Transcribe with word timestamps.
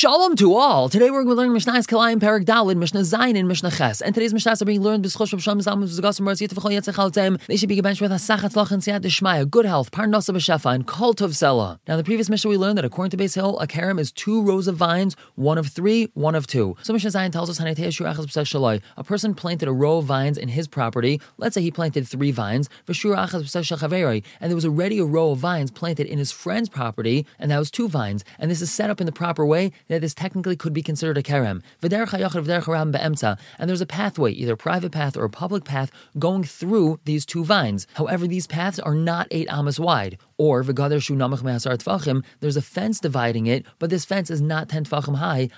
Shalom 0.00 0.34
to 0.36 0.54
all. 0.54 0.88
Today 0.88 1.10
we're 1.10 1.24
going 1.24 1.36
to 1.36 1.42
learn 1.42 1.52
Mishnah's 1.52 1.86
Kalayim 1.86 2.20
Parak 2.20 2.46
Dalid, 2.46 2.78
Mishnah 2.78 3.00
Zayin, 3.00 3.38
and 3.38 3.46
Mishnah 3.46 3.70
Ches. 3.70 4.00
And 4.00 4.14
today's 4.14 4.32
Mishnahs 4.32 4.62
are 4.62 4.64
being 4.64 4.80
learned 4.80 5.04
B'schosh 5.04 5.34
of 5.34 5.42
Shem 5.42 5.58
Zalmud 5.58 5.90
Zagasim 5.90 6.26
Raz 6.26 6.40
Yitv 6.40 6.54
Chol 6.54 6.72
Yetzich 6.72 6.94
Chaltem. 6.94 7.38
They 7.48 7.58
should 7.58 7.68
be 7.68 7.76
gebenched 7.76 8.00
with 8.00 8.10
a 8.10 8.14
Sachat 8.14 8.54
Lach 8.54 8.70
and 8.70 8.80
Siyat 8.80 9.02
Deshmaya, 9.02 9.46
good 9.50 9.66
health, 9.66 9.90
Parnasa 9.90 10.34
B'Shefa, 10.34 10.74
and 10.74 10.86
Kol 10.86 11.12
Tov 11.12 11.32
Sela. 11.32 11.80
Now, 11.86 11.98
the 11.98 12.02
previous 12.02 12.30
Mishnah 12.30 12.48
we 12.48 12.56
learned 12.56 12.78
that 12.78 12.86
according 12.86 13.10
to 13.10 13.18
Beis 13.18 13.34
Hill, 13.34 13.58
a 13.58 13.66
karam 13.66 13.98
is 13.98 14.10
two 14.10 14.40
rows 14.40 14.68
of 14.68 14.76
vines, 14.76 15.16
one 15.34 15.58
of 15.58 15.66
three, 15.66 16.08
one 16.14 16.34
of 16.34 16.46
two. 16.46 16.78
So 16.80 16.94
Mishnah 16.94 17.10
Zayin 17.10 17.30
tells 17.30 17.50
us 17.50 17.60
a 17.60 19.04
person 19.04 19.34
planted 19.34 19.68
a 19.68 19.72
row 19.72 19.98
of 19.98 20.06
vines 20.06 20.38
in 20.38 20.48
his 20.48 20.66
property. 20.66 21.20
Let's 21.36 21.52
say 21.52 21.60
he 21.60 21.70
planted 21.70 22.08
three 22.08 22.30
vines, 22.30 22.70
and 22.86 22.96
there 22.96 24.54
was 24.54 24.64
already 24.64 24.98
a 24.98 25.04
row 25.04 25.32
of 25.32 25.38
vines 25.38 25.70
planted 25.70 26.06
in 26.06 26.16
his 26.16 26.32
friend's 26.32 26.70
property, 26.70 27.26
and 27.38 27.50
that 27.50 27.58
was 27.58 27.70
two 27.70 27.86
vines. 27.86 28.24
And 28.38 28.50
this 28.50 28.62
is 28.62 28.72
set 28.72 28.88
up 28.88 28.98
in 28.98 29.04
the 29.04 29.12
proper 29.12 29.44
way 29.44 29.72
that 29.90 30.00
this 30.00 30.14
technically 30.14 30.56
could 30.56 30.72
be 30.72 30.82
considered 30.82 31.18
a 31.18 31.22
kerem. 31.22 31.62
And 31.82 33.68
there's 33.68 33.80
a 33.80 33.86
pathway, 33.86 34.32
either 34.32 34.56
private 34.56 34.92
path 34.92 35.16
or 35.16 35.24
a 35.24 35.30
public 35.30 35.64
path, 35.64 35.90
going 36.18 36.44
through 36.44 37.00
these 37.04 37.26
two 37.26 37.44
vines. 37.44 37.86
However, 37.94 38.26
these 38.26 38.46
paths 38.46 38.78
are 38.78 38.94
not 38.94 39.26
eight 39.30 39.48
amas 39.50 39.80
wide. 39.80 40.16
Or 40.40 40.64
v'gadar 40.64 41.02
shu 41.02 41.14
namach 41.14 41.42
mehasar 41.42 41.76
tfachim, 41.76 42.24
there's 42.40 42.56
a 42.56 42.62
fence 42.62 42.98
dividing 42.98 43.46
it, 43.46 43.66
but 43.78 43.90
this 43.90 44.06
fence 44.06 44.30
is 44.30 44.40
not 44.40 44.70
ten 44.70 44.86
tfachim 44.86 45.16
high. 45.16 45.50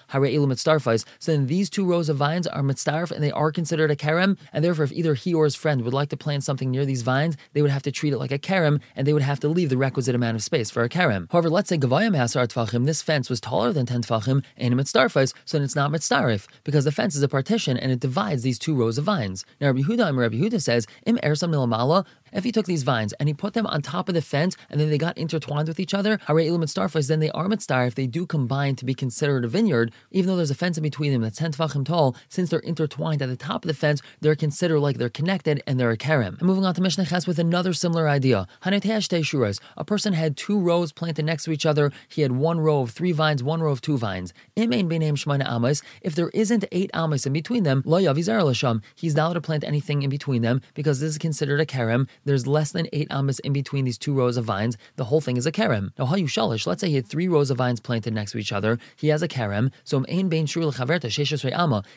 So 1.20 1.32
then 1.32 1.46
these 1.46 1.70
two 1.70 1.84
rows 1.84 2.08
of 2.08 2.16
vines 2.16 2.48
are 2.48 2.62
mitzdarf 2.62 3.12
and 3.12 3.22
they 3.22 3.30
are 3.30 3.52
considered 3.52 3.92
a 3.92 3.94
kerem. 3.94 4.36
And 4.52 4.64
therefore, 4.64 4.86
if 4.86 4.90
either 4.90 5.14
he 5.14 5.32
or 5.34 5.44
his 5.44 5.54
friend 5.54 5.82
would 5.82 5.94
like 5.94 6.08
to 6.08 6.16
plant 6.16 6.42
something 6.42 6.68
near 6.68 6.84
these 6.84 7.02
vines, 7.02 7.36
they 7.52 7.62
would 7.62 7.70
have 7.70 7.84
to 7.84 7.92
treat 7.92 8.12
it 8.12 8.18
like 8.18 8.32
a 8.32 8.40
kerem, 8.40 8.80
and 8.96 9.06
they 9.06 9.12
would 9.12 9.22
have 9.22 9.38
to 9.38 9.48
leave 9.48 9.68
the 9.68 9.76
requisite 9.76 10.16
amount 10.16 10.34
of 10.34 10.42
space 10.42 10.68
for 10.68 10.82
a 10.82 10.88
kerem. 10.88 11.30
However, 11.30 11.48
let's 11.48 11.68
say 11.68 11.78
gavayim 11.78 12.16
hasar 12.16 12.48
tfachim, 12.48 12.84
this 12.84 13.02
fence 13.02 13.30
was 13.30 13.40
taller 13.40 13.72
than 13.72 13.86
ten 13.86 14.02
tfachim, 14.02 14.42
and 14.56 14.74
mitzdarfais, 14.74 15.32
so 15.44 15.58
then 15.58 15.64
it's 15.64 15.76
not 15.76 15.92
mitzdarif 15.92 16.48
because 16.64 16.84
the 16.84 16.90
fence 16.90 17.14
is 17.14 17.22
a 17.22 17.28
partition 17.28 17.76
and 17.76 17.92
it 17.92 18.00
divides 18.00 18.42
these 18.42 18.58
two 18.58 18.74
rows 18.74 18.98
of 18.98 19.04
vines. 19.04 19.44
Now, 19.60 19.68
Rabbi 19.68 19.82
Huda, 19.82 20.18
Rabbi 20.18 20.38
Huda 20.38 20.60
says, 20.60 20.88
im 21.06 21.18
ersam 21.18 21.50
nilamala, 21.50 22.04
if 22.32 22.42
he 22.42 22.50
took 22.50 22.66
these 22.66 22.82
vines 22.82 23.12
and 23.14 23.28
he 23.28 23.34
put 23.34 23.54
them 23.54 23.66
on 23.66 23.82
top 23.82 24.08
of 24.08 24.14
the 24.14 24.22
fence 24.22 24.56
and 24.68 24.80
then 24.80 24.90
they 24.90 24.98
got 24.98 25.16
intertwined 25.16 25.68
with 25.68 25.78
each 25.78 25.94
other, 25.94 26.18
hare 26.26 26.36
ilim 26.36 26.64
mitzdarfais, 26.64 27.08
then 27.08 27.20
they 27.20 27.30
are 27.30 27.46
mitzdarif 27.46 27.92
if 27.92 27.96
they 27.96 28.06
do 28.06 28.24
combine 28.24 28.74
to 28.74 28.86
be 28.86 28.94
considered 28.94 29.44
a 29.44 29.48
vineyard, 29.48 29.92
even 30.10 30.28
though 30.28 30.36
there's 30.36 30.50
a 30.50 30.54
fence 30.54 30.78
in 30.78 30.82
between 30.82 31.12
them 31.12 31.20
that's 31.20 31.36
ten 31.36 31.52
tfachim 31.52 31.84
tall, 31.84 32.16
since 32.30 32.48
they're 32.48 32.60
intertwined 32.60 33.20
at 33.20 33.28
the 33.28 33.36
top 33.36 33.64
of 33.64 33.68
the 33.68 33.74
fence, 33.74 34.00
they're 34.22 34.34
considered 34.34 34.80
like 34.80 34.96
they're 34.96 35.10
connected 35.10 35.62
and 35.66 35.78
they're 35.78 35.90
a 35.90 35.96
kerem. 35.98 36.38
And 36.38 36.42
moving 36.42 36.64
on 36.64 36.74
to 36.74 36.80
Mishnah 36.80 37.04
Ches 37.04 37.26
with 37.26 37.38
another 37.38 37.74
similar 37.74 38.08
idea. 38.08 38.46
A 38.64 39.84
person 39.84 40.12
had 40.14 40.38
two 40.38 40.58
rows 40.58 40.90
planted 40.92 41.26
next 41.26 41.44
to 41.44 41.52
each 41.52 41.66
other. 41.66 41.92
He 42.08 42.22
had 42.22 42.32
one 42.32 42.58
row 42.60 42.80
of 42.80 42.92
three 42.92 43.12
vines, 43.12 43.42
one 43.42 43.60
row 43.60 43.72
of 43.72 43.82
two 43.82 43.98
vines. 43.98 44.32
If 44.56 46.14
there 46.14 46.30
isn't 46.30 46.64
eight 46.72 46.90
amas 46.94 47.26
in 47.26 47.34
between 47.34 47.64
them, 47.64 47.82
he's 47.84 49.14
not 49.14 49.26
allowed 49.26 49.34
to 49.34 49.40
plant 49.42 49.64
anything 49.64 50.02
in 50.02 50.08
between 50.08 50.40
them 50.40 50.62
because 50.72 51.00
this 51.00 51.10
is 51.10 51.18
considered 51.18 51.60
a 51.60 51.66
kerem. 51.66 52.08
There's 52.24 52.46
less 52.46 52.72
than 52.72 52.86
eight 52.92 53.08
amas 53.10 53.38
in 53.40 53.52
between 53.52 53.84
these 53.84 53.98
two 53.98 54.14
rows 54.14 54.36
of 54.36 54.44
vines. 54.44 54.76
The 54.96 55.04
whole 55.04 55.20
thing 55.20 55.36
is 55.36 55.46
a 55.46 55.52
kerem. 55.52 55.90
Now, 55.98 56.06
hayu 56.06 56.24
shalish, 56.24 56.66
let's 56.66 56.80
say 56.80 56.88
he 56.88 56.96
had 56.96 57.06
three 57.06 57.28
rows 57.28 57.50
of 57.50 57.58
vines 57.58 57.80
planted 57.80 58.14
next 58.14 58.32
to 58.32 58.38
each 58.38 58.52
other. 58.52 58.78
He 58.96 59.08
has 59.08 59.22
a 59.22 59.28
kerem. 59.28 59.72
So 59.84 60.04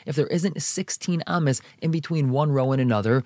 if 0.06 0.16
there 0.16 0.26
isn't 0.26 0.62
16 0.62 1.22
amas 1.26 1.62
in 1.80 1.90
between 1.90 2.30
one 2.30 2.52
row 2.52 2.72
and 2.72 2.80
another, 2.80 3.22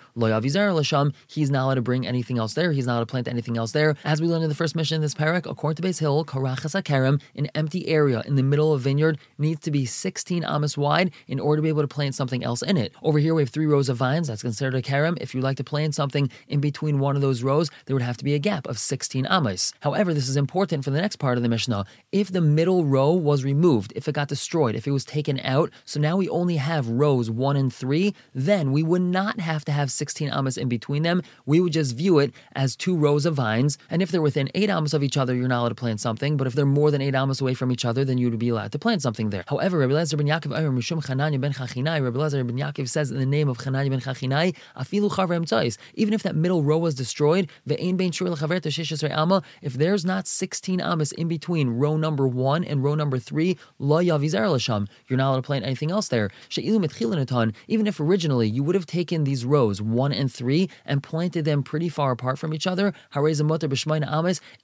he's 1.28 1.50
not 1.50 1.64
allowed 1.64 1.74
to 1.74 1.82
bring 1.82 2.06
anything 2.06 2.38
else 2.38 2.54
there. 2.54 2.72
He's 2.72 2.86
not 2.86 2.92
allowed 2.94 3.00
to 3.00 3.06
plant 3.06 3.28
anything 3.28 3.56
else 3.56 3.72
there. 3.72 3.96
As 4.04 4.20
we 4.20 4.28
learned 4.28 4.44
in 4.44 4.48
the 4.48 4.54
first 4.54 4.76
Mishnah 4.76 4.96
in 4.96 5.00
this 5.00 5.14
parak, 5.14 5.50
according 5.50 5.82
to 5.82 5.88
Beis 5.88 6.00
Hill, 6.00 6.24
karachas 6.24 6.80
kerem, 6.82 7.20
an 7.34 7.46
empty 7.54 7.88
area 7.88 8.22
in 8.26 8.36
the 8.36 8.42
middle 8.42 8.72
of 8.72 8.80
vineyard 8.82 9.18
needs 9.38 9.60
to 9.60 9.70
be 9.70 9.86
16 9.86 10.44
amas 10.44 10.76
wide 10.76 11.10
in 11.26 11.40
order 11.40 11.58
to 11.58 11.62
be 11.62 11.68
able 11.68 11.82
to 11.82 11.88
plant 11.88 12.14
something 12.14 12.44
else 12.44 12.62
in 12.62 12.76
it. 12.76 12.92
Over 13.02 13.18
here 13.18 13.34
we 13.34 13.42
have 13.42 13.50
three 13.50 13.66
rows 13.66 13.88
of 13.88 13.96
vines. 13.96 14.28
That's 14.28 14.42
considered 14.42 14.74
a 14.74 14.82
kerem. 14.82 15.16
If 15.20 15.34
you 15.34 15.40
like 15.40 15.56
to 15.58 15.64
plant 15.64 15.94
something 15.94 16.30
in 16.48 16.60
between 16.60 16.89
one 16.98 17.16
of 17.16 17.22
those 17.22 17.42
rows, 17.42 17.70
there 17.86 17.94
would 17.94 18.02
have 18.02 18.16
to 18.16 18.24
be 18.24 18.34
a 18.34 18.38
gap 18.38 18.66
of 18.66 18.78
16 18.78 19.26
amas. 19.26 19.72
However, 19.80 20.12
this 20.12 20.28
is 20.28 20.36
important 20.36 20.84
for 20.84 20.90
the 20.90 21.00
next 21.00 21.16
part 21.16 21.36
of 21.36 21.42
the 21.42 21.48
Mishnah. 21.48 21.84
If 22.10 22.32
the 22.32 22.40
middle 22.40 22.84
row 22.84 23.12
was 23.12 23.44
removed, 23.44 23.92
if 23.94 24.08
it 24.08 24.14
got 24.14 24.28
destroyed, 24.28 24.74
if 24.74 24.86
it 24.86 24.90
was 24.90 25.04
taken 25.04 25.38
out, 25.40 25.70
so 25.84 26.00
now 26.00 26.16
we 26.16 26.28
only 26.28 26.56
have 26.56 26.88
rows 26.88 27.30
one 27.30 27.56
and 27.56 27.72
three, 27.72 28.14
then 28.34 28.72
we 28.72 28.82
would 28.82 29.02
not 29.02 29.40
have 29.40 29.64
to 29.66 29.72
have 29.72 29.90
16 29.90 30.30
amas 30.30 30.56
in 30.56 30.68
between 30.68 31.02
them. 31.02 31.22
We 31.46 31.60
would 31.60 31.72
just 31.72 31.96
view 31.96 32.18
it 32.18 32.32
as 32.54 32.74
two 32.74 32.96
rows 32.96 33.26
of 33.26 33.34
vines. 33.34 33.78
And 33.88 34.02
if 34.02 34.10
they're 34.10 34.22
within 34.22 34.50
eight 34.54 34.70
amas 34.70 34.94
of 34.94 35.02
each 35.02 35.16
other, 35.16 35.34
you're 35.34 35.48
not 35.48 35.60
allowed 35.60 35.68
to 35.70 35.74
plant 35.74 36.00
something. 36.00 36.36
But 36.36 36.46
if 36.46 36.54
they're 36.54 36.66
more 36.66 36.90
than 36.90 37.00
eight 37.00 37.14
amas 37.14 37.40
away 37.40 37.54
from 37.54 37.70
each 37.70 37.84
other, 37.84 38.04
then 38.04 38.18
you 38.18 38.30
would 38.30 38.38
be 38.38 38.48
allowed 38.48 38.72
to 38.72 38.78
plant 38.78 39.02
something 39.02 39.30
there. 39.30 39.44
However, 39.46 39.78
Rabbi 39.78 39.92
Lezer 39.92 40.16
ben 40.16 40.26
Yaakov, 40.26 40.50
Chananya 40.50 41.40
ben 41.40 41.52
Chachinai, 41.52 42.02
Rabbi 42.02 42.18
Lezer 42.18 42.46
ben 42.46 42.56
Yaakov 42.56 42.88
says 42.88 43.10
in 43.10 43.18
the 43.18 43.26
name 43.26 43.48
of 43.48 43.58
Chananya 43.58 43.90
ben 43.90 44.00
Chachinai, 44.00 44.56
Afilu 44.76 45.10
even 45.94 46.14
if 46.14 46.22
that 46.22 46.36
middle 46.36 46.62
row 46.62 46.79
was 46.80 46.94
destroyed, 46.94 47.48
if 49.62 49.74
there's 49.74 50.04
not 50.04 50.26
16 50.26 50.80
amas 50.80 51.12
in 51.12 51.28
between 51.28 51.68
row 51.70 51.96
number 51.96 52.26
one 52.26 52.64
and 52.64 52.82
row 52.82 52.94
number 52.94 53.18
three, 53.18 53.56
you're 53.78 53.98
not 54.08 55.30
allowed 55.30 55.36
to 55.36 55.42
plant 55.42 55.64
anything 55.64 55.90
else 55.90 56.08
there. 56.08 56.30
Even 56.56 57.86
if 57.86 58.00
originally 58.00 58.48
you 58.48 58.62
would 58.62 58.74
have 58.74 58.86
taken 58.86 59.24
these 59.24 59.44
rows 59.44 59.82
one 59.82 60.12
and 60.12 60.32
three 60.32 60.68
and 60.84 61.02
planted 61.02 61.44
them 61.44 61.62
pretty 61.62 61.88
far 61.88 62.12
apart 62.12 62.38
from 62.38 62.54
each 62.54 62.66
other, 62.66 62.92
it 63.14 63.20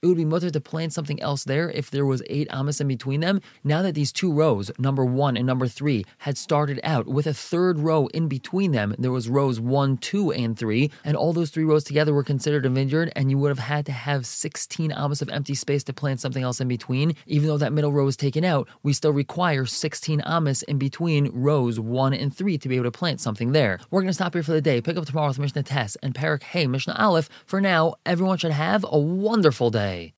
would 0.03 0.17
be 0.17 0.25
mutter 0.25 0.49
to 0.49 0.61
plant 0.61 0.93
something 0.93 1.21
else 1.21 1.43
there 1.43 1.69
if 1.71 1.91
there 1.91 2.05
was 2.05 2.23
eight 2.29 2.47
amas 2.51 2.81
in 2.81 2.87
between 2.87 3.21
them. 3.21 3.41
Now 3.63 3.81
that 3.81 3.95
these 3.95 4.11
two 4.11 4.31
rows, 4.31 4.71
number 4.77 5.05
one 5.05 5.37
and 5.37 5.45
number 5.45 5.67
three, 5.67 6.05
had 6.19 6.37
started 6.37 6.79
out 6.83 7.07
with 7.07 7.27
a 7.27 7.33
third 7.33 7.79
row 7.79 8.07
in 8.07 8.27
between 8.27 8.71
them, 8.71 8.95
there 8.97 9.11
was 9.11 9.29
rows 9.29 9.59
one, 9.59 9.97
two, 9.97 10.31
and 10.31 10.57
three, 10.57 10.91
and 11.03 11.15
all 11.15 11.33
those 11.33 11.49
three 11.49 11.63
rows 11.63 11.83
together 11.83 12.06
were 12.13 12.23
considered 12.23 12.65
a 12.65 12.69
vineyard, 12.69 13.11
and 13.15 13.29
you 13.29 13.37
would 13.37 13.49
have 13.49 13.59
had 13.59 13.85
to 13.87 13.91
have 13.91 14.25
16 14.25 14.91
amas 14.91 15.21
of 15.21 15.29
empty 15.29 15.55
space 15.55 15.83
to 15.85 15.93
plant 15.93 16.19
something 16.19 16.43
else 16.43 16.61
in 16.61 16.67
between. 16.67 17.15
Even 17.25 17.47
though 17.47 17.57
that 17.57 17.73
middle 17.73 17.91
row 17.91 18.07
is 18.07 18.17
taken 18.17 18.43
out, 18.43 18.67
we 18.83 18.93
still 18.93 19.13
require 19.13 19.65
16 19.65 20.21
amas 20.21 20.63
in 20.63 20.77
between 20.77 21.29
rows 21.33 21.79
one 21.79 22.13
and 22.13 22.35
three 22.35 22.57
to 22.57 22.69
be 22.69 22.75
able 22.75 22.85
to 22.85 22.91
plant 22.91 23.19
something 23.19 23.51
there. 23.51 23.79
We're 23.91 24.01
going 24.01 24.09
to 24.09 24.13
stop 24.13 24.33
here 24.33 24.43
for 24.43 24.51
the 24.51 24.61
day. 24.61 24.81
Pick 24.81 24.97
up 24.97 25.05
tomorrow 25.05 25.27
with 25.27 25.39
Mishnah 25.39 25.63
Tes 25.63 25.95
and 26.03 26.13
Parak 26.13 26.43
Hey 26.43 26.67
Mishnah 26.67 26.95
Aleph. 26.97 27.29
For 27.45 27.61
now, 27.61 27.95
everyone 28.05 28.37
should 28.37 28.51
have 28.51 28.85
a 28.89 28.99
wonderful 28.99 29.69
day. 29.69 30.13